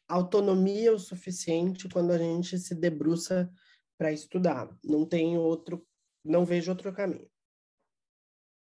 [0.08, 3.50] autonomia o suficiente quando a gente se debruça
[3.98, 4.68] para estudar.
[4.84, 5.84] Não tem outro,
[6.24, 7.28] não vejo outro caminho.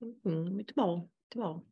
[0.01, 1.65] Uhum, muito bom, muito bom.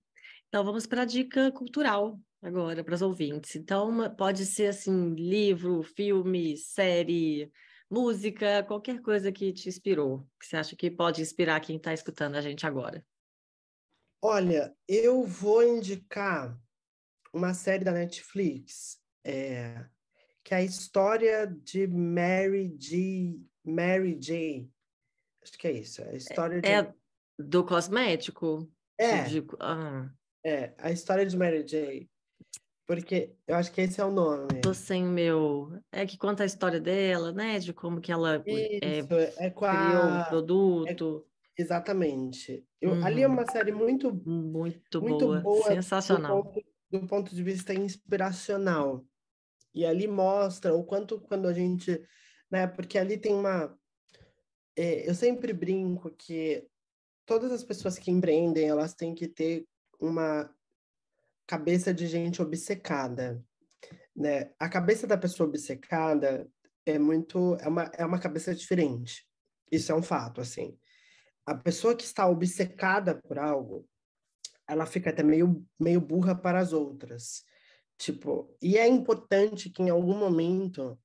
[0.48, 3.56] Então vamos para a dica cultural agora para os ouvintes.
[3.56, 7.52] Então pode ser assim livro, filme, série,
[7.90, 12.36] música, qualquer coisa que te inspirou, que você acha que pode inspirar quem está escutando
[12.36, 13.06] a gente agora?
[14.22, 16.60] Olha, eu vou indicar
[17.34, 19.86] uma série da Netflix, é,
[20.44, 23.40] que é a história de Mary G.
[23.64, 24.70] Mary J.
[25.44, 26.02] Acho que é isso.
[26.02, 26.68] É a história de...
[27.38, 28.70] Do cosmético?
[28.98, 29.24] É.
[29.24, 29.46] De...
[29.60, 30.10] Ah.
[30.46, 32.08] É, a história de Mary J.
[32.88, 34.62] Porque eu acho que esse é o nome.
[34.62, 35.72] Tô sem meu.
[35.92, 37.58] É que conta a história dela, né?
[37.58, 41.26] De como que ela é, Isso, é, é criou o produto.
[41.58, 41.62] É...
[41.62, 42.64] Exatamente.
[42.80, 43.06] Eu, uhum.
[43.06, 46.44] Ali é uma série muito, muito, muito boa, boa sensacional.
[46.44, 49.04] Do ponto, do ponto de vista inspiracional.
[49.74, 52.02] E ali mostra o quanto quando a gente.
[52.52, 53.76] Né, porque ali tem uma.
[54.78, 56.68] É, eu sempre brinco que
[57.26, 59.66] todas as pessoas que empreendem, elas têm que ter
[60.00, 60.50] uma
[61.48, 63.44] cabeça de gente obcecada,
[64.16, 64.52] né?
[64.60, 66.48] A cabeça da pessoa obcecada
[66.86, 69.28] é muito é uma, é uma cabeça diferente.
[69.72, 70.78] Isso é um fato, assim.
[71.46, 73.88] A pessoa que está obcecada por algo,
[74.68, 77.44] ela fica até meio meio burra para as outras.
[77.98, 81.00] Tipo, e é importante que em algum momento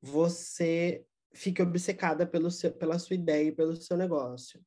[0.00, 4.60] você fique obcecada pelo seu, pela sua ideia e pelo seu negócio.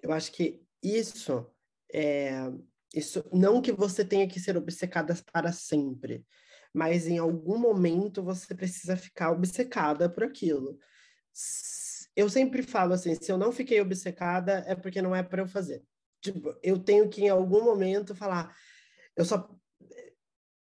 [0.00, 1.46] Eu acho que isso
[1.92, 2.50] é,
[2.94, 6.24] isso não que você tenha que ser obcecada para sempre,
[6.72, 10.78] mas em algum momento você precisa ficar obcecada por aquilo.
[12.16, 15.48] Eu sempre falo assim, se eu não fiquei obcecada é porque não é para eu
[15.48, 15.82] fazer.
[16.20, 18.54] Tipo, eu tenho que em algum momento falar,
[19.16, 19.48] eu só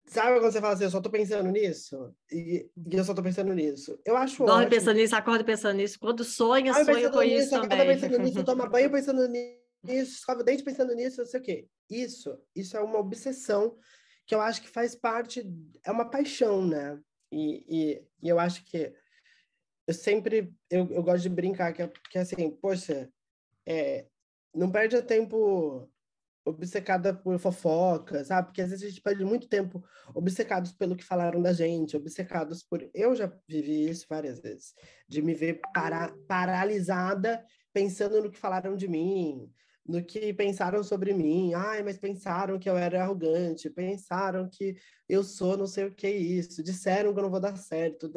[0.08, 2.16] Sabe quando você fala assim, eu só tô pensando nisso?
[2.32, 4.00] E, e eu só tô pensando nisso.
[4.06, 4.70] Eu acho Dorme ótimo.
[4.70, 6.00] pensando nisso, acorda pensando nisso.
[6.00, 7.88] Quando sonha, sonha com nisso, isso também.
[7.88, 11.44] pensando nisso, toma banho pensando nisso nisso, escova o dente pensando nisso, não sei o
[11.44, 11.68] quê.
[11.90, 13.78] Isso, isso é uma obsessão
[14.26, 15.44] que eu acho que faz parte,
[15.84, 17.00] é uma paixão, né?
[17.32, 18.94] E, e, e eu acho que
[19.88, 23.10] eu sempre, eu, eu gosto de brincar que, que assim, poxa,
[23.66, 24.06] é,
[24.54, 25.90] não perde tempo
[26.48, 28.48] obcecada por fofoca, sabe?
[28.48, 29.84] Porque às vezes a gente perde muito tempo
[30.16, 32.90] obcecados pelo que falaram da gente, obcecados por.
[32.94, 34.74] Eu já vivi isso várias vezes,
[35.08, 36.14] de me ver para...
[36.28, 37.44] paralisada
[37.74, 39.52] pensando no que falaram de mim,
[39.86, 41.54] no que pensaram sobre mim.
[41.54, 44.76] Ai, mas pensaram que eu era arrogante, pensaram que
[45.08, 48.12] eu sou não sei o que isso, disseram que eu não vou dar certo.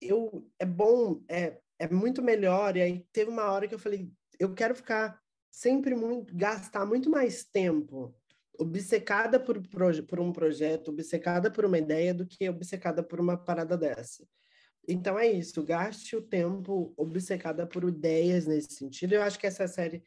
[0.00, 2.76] Eu é bom, é, é muito melhor.
[2.76, 5.18] E aí teve uma hora que eu falei, eu quero ficar
[5.56, 8.14] sempre muito gastar muito mais tempo
[8.58, 13.74] obcecada por, por um projeto, obcecada por uma ideia do que obcecada por uma parada
[13.76, 14.28] dessa.
[14.86, 19.14] Então é isso, gaste o tempo obcecada por ideias nesse sentido.
[19.14, 20.04] Eu acho que essa série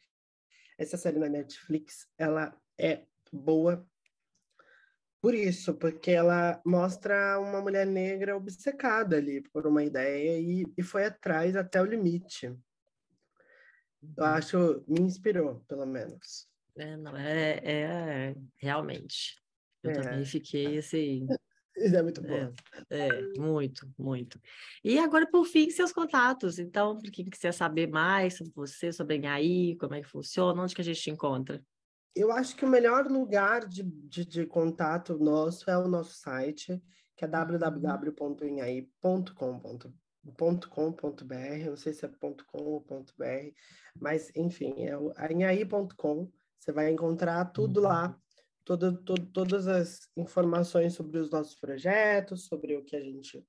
[0.78, 3.84] essa série na Netflix, ela é boa
[5.20, 10.82] por isso, porque ela mostra uma mulher negra obcecada ali por uma ideia e, e
[10.82, 12.56] foi atrás até o limite.
[14.02, 14.30] Eu uhum.
[14.30, 16.48] acho, me inspirou, pelo menos.
[16.76, 19.40] É, não, é, é realmente.
[19.82, 19.94] Eu é.
[19.94, 21.26] também fiquei assim.
[21.76, 22.52] Isso é muito bom.
[22.90, 24.40] É, é, muito, muito.
[24.84, 26.58] E agora, por fim, seus contatos.
[26.58, 30.62] Então, para quem quiser saber mais sobre você, sobre a aí, como é que funciona,
[30.62, 31.62] onde que a gente te encontra?
[32.14, 36.82] Eu acho que o melhor lugar de, de, de contato nosso é o nosso site,
[37.16, 37.28] que é
[39.68, 39.80] uhum.
[40.24, 43.54] www.inhaí.com.br, não sei se é .com ou .br,
[43.98, 48.30] mas enfim, é o inhaí.com, você vai encontrar tudo lá uhum
[48.64, 53.44] todo, todo, todas as informações sobre os nossos projetos, sobre o que a gente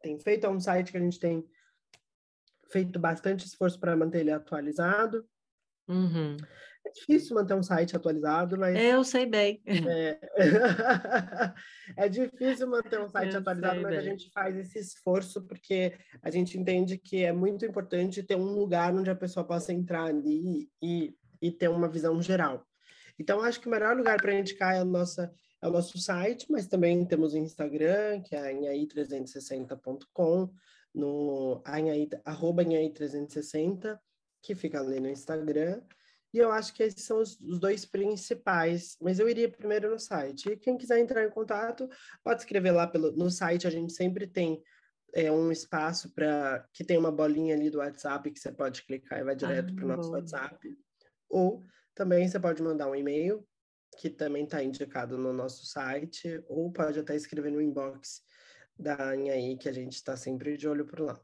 [0.00, 0.46] tem feito.
[0.46, 1.46] É um site que a gente tem
[2.70, 5.26] feito bastante esforço para manter ele atualizado.
[5.86, 6.36] Uhum.
[6.86, 8.76] É difícil manter um site atualizado, mas.
[8.78, 9.62] Eu sei bem.
[9.66, 10.18] É,
[11.96, 13.98] é difícil manter um site Eu atualizado, mas bem.
[13.98, 18.52] a gente faz esse esforço porque a gente entende que é muito importante ter um
[18.52, 22.66] lugar onde a pessoa possa entrar ali e, e ter uma visão geral.
[23.18, 25.32] Então, acho que o melhor lugar para indicar é, a nossa,
[25.62, 30.50] é o nosso site, mas também temos o Instagram, que é anhai360.com,
[30.94, 33.98] no anhai, arroba anhai360,
[34.42, 35.80] que fica ali no Instagram.
[36.34, 40.00] E eu acho que esses são os, os, dois principais, mas eu iria primeiro no
[40.00, 40.50] site.
[40.50, 41.88] E quem quiser entrar em contato,
[42.24, 44.60] pode escrever lá pelo, no site, a gente sempre tem
[45.14, 49.20] é, um espaço para que tem uma bolinha ali do WhatsApp que você pode clicar
[49.20, 50.76] e vai direto ah, para o nosso WhatsApp.
[51.28, 51.62] Ou
[51.94, 53.46] também você pode mandar um e-mail,
[54.00, 58.22] que também está indicado no nosso site, ou pode até escrever no inbox
[58.76, 61.20] da Anhaí, que a gente está sempre de olho por lá.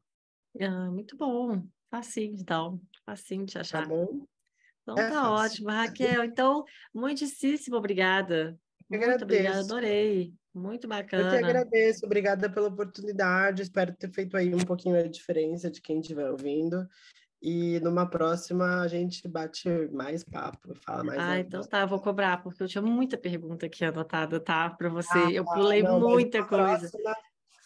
[0.61, 1.67] Ah, muito bom.
[1.91, 2.81] Facinho, então.
[3.05, 3.83] Facinho de tá achar.
[3.83, 4.25] Tá bom?
[4.93, 5.45] Então é tá fácil.
[5.45, 6.25] ótimo, Raquel.
[6.25, 6.65] Então,
[6.95, 8.59] muitíssimo obrigada.
[8.91, 9.25] Eu Muito agradeço.
[9.25, 10.35] obrigada, adorei.
[10.53, 11.35] Muito bacana.
[11.35, 13.63] Eu que agradeço, obrigada pela oportunidade.
[13.63, 16.89] Espero ter feito aí um pouquinho a diferença de quem estiver ouvindo.
[17.43, 21.19] E numa próxima a gente bate mais papo, fala mais.
[21.19, 24.69] Ah, então tá, vou cobrar, porque eu tinha muita pergunta aqui anotada, tá?
[24.69, 25.19] Para você.
[25.19, 26.91] Ah, eu pulei não, muita coisa.
[26.91, 27.17] Próxima,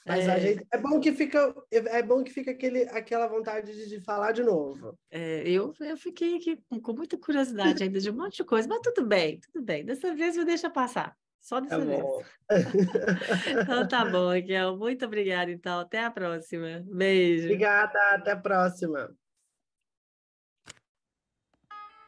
[0.07, 0.32] mas é...
[0.32, 4.00] a gente é bom que fica é bom que fica aquele, aquela vontade de, de
[4.00, 4.98] falar de novo.
[5.11, 8.68] É, eu, eu fiquei aqui com, com, muita curiosidade ainda de um monte de coisa,
[8.68, 9.84] mas tudo bem, tudo bem.
[9.84, 11.16] Dessa vez me deixa passar.
[11.40, 12.02] Só dessa tá vez.
[13.62, 14.76] então tá bom, Raquel.
[14.78, 15.80] Muito obrigada, então.
[15.80, 16.82] Até a próxima.
[16.86, 17.44] Beijo.
[17.44, 19.14] Obrigada, até a próxima.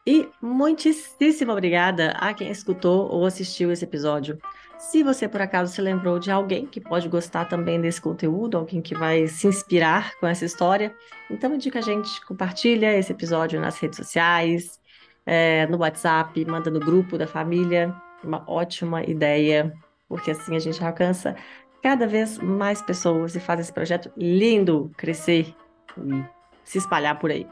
[0.07, 4.39] E muitíssimo obrigada a quem escutou ou assistiu esse episódio.
[4.77, 8.81] Se você por acaso se lembrou de alguém que pode gostar também desse conteúdo, alguém
[8.81, 10.95] que vai se inspirar com essa história,
[11.31, 14.79] então indica a gente, compartilha esse episódio nas redes sociais,
[15.25, 17.93] é, no WhatsApp, manda no grupo da família.
[18.23, 19.73] Uma ótima ideia,
[20.07, 21.35] porque assim a gente alcança
[21.81, 25.55] cada vez mais pessoas e faz esse projeto lindo crescer
[25.97, 26.23] e
[26.63, 27.47] se espalhar por aí.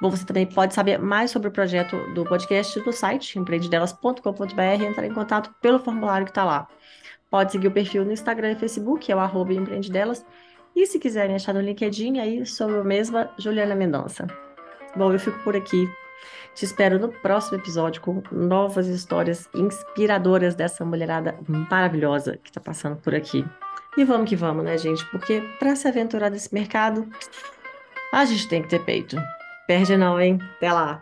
[0.00, 4.86] Bom, você também pode saber mais sobre o projeto do podcast no site empreendedelas.com.br e
[4.86, 6.68] entrar em contato pelo formulário que está lá.
[7.30, 10.24] Pode seguir o perfil no Instagram e Facebook, é o arroba empreendedelas.
[10.74, 14.26] E se quiserem achar no LinkedIn, aí sou eu mesma, Juliana Mendonça.
[14.96, 15.88] Bom, eu fico por aqui.
[16.54, 22.96] Te espero no próximo episódio com novas histórias inspiradoras dessa mulherada maravilhosa que está passando
[22.96, 23.44] por aqui.
[23.96, 25.04] E vamos que vamos, né, gente?
[25.10, 27.08] Porque para se aventurar nesse mercado,
[28.12, 29.16] a gente tem que ter peito.
[29.70, 30.36] Perde não, hein?
[30.56, 31.00] Até lá.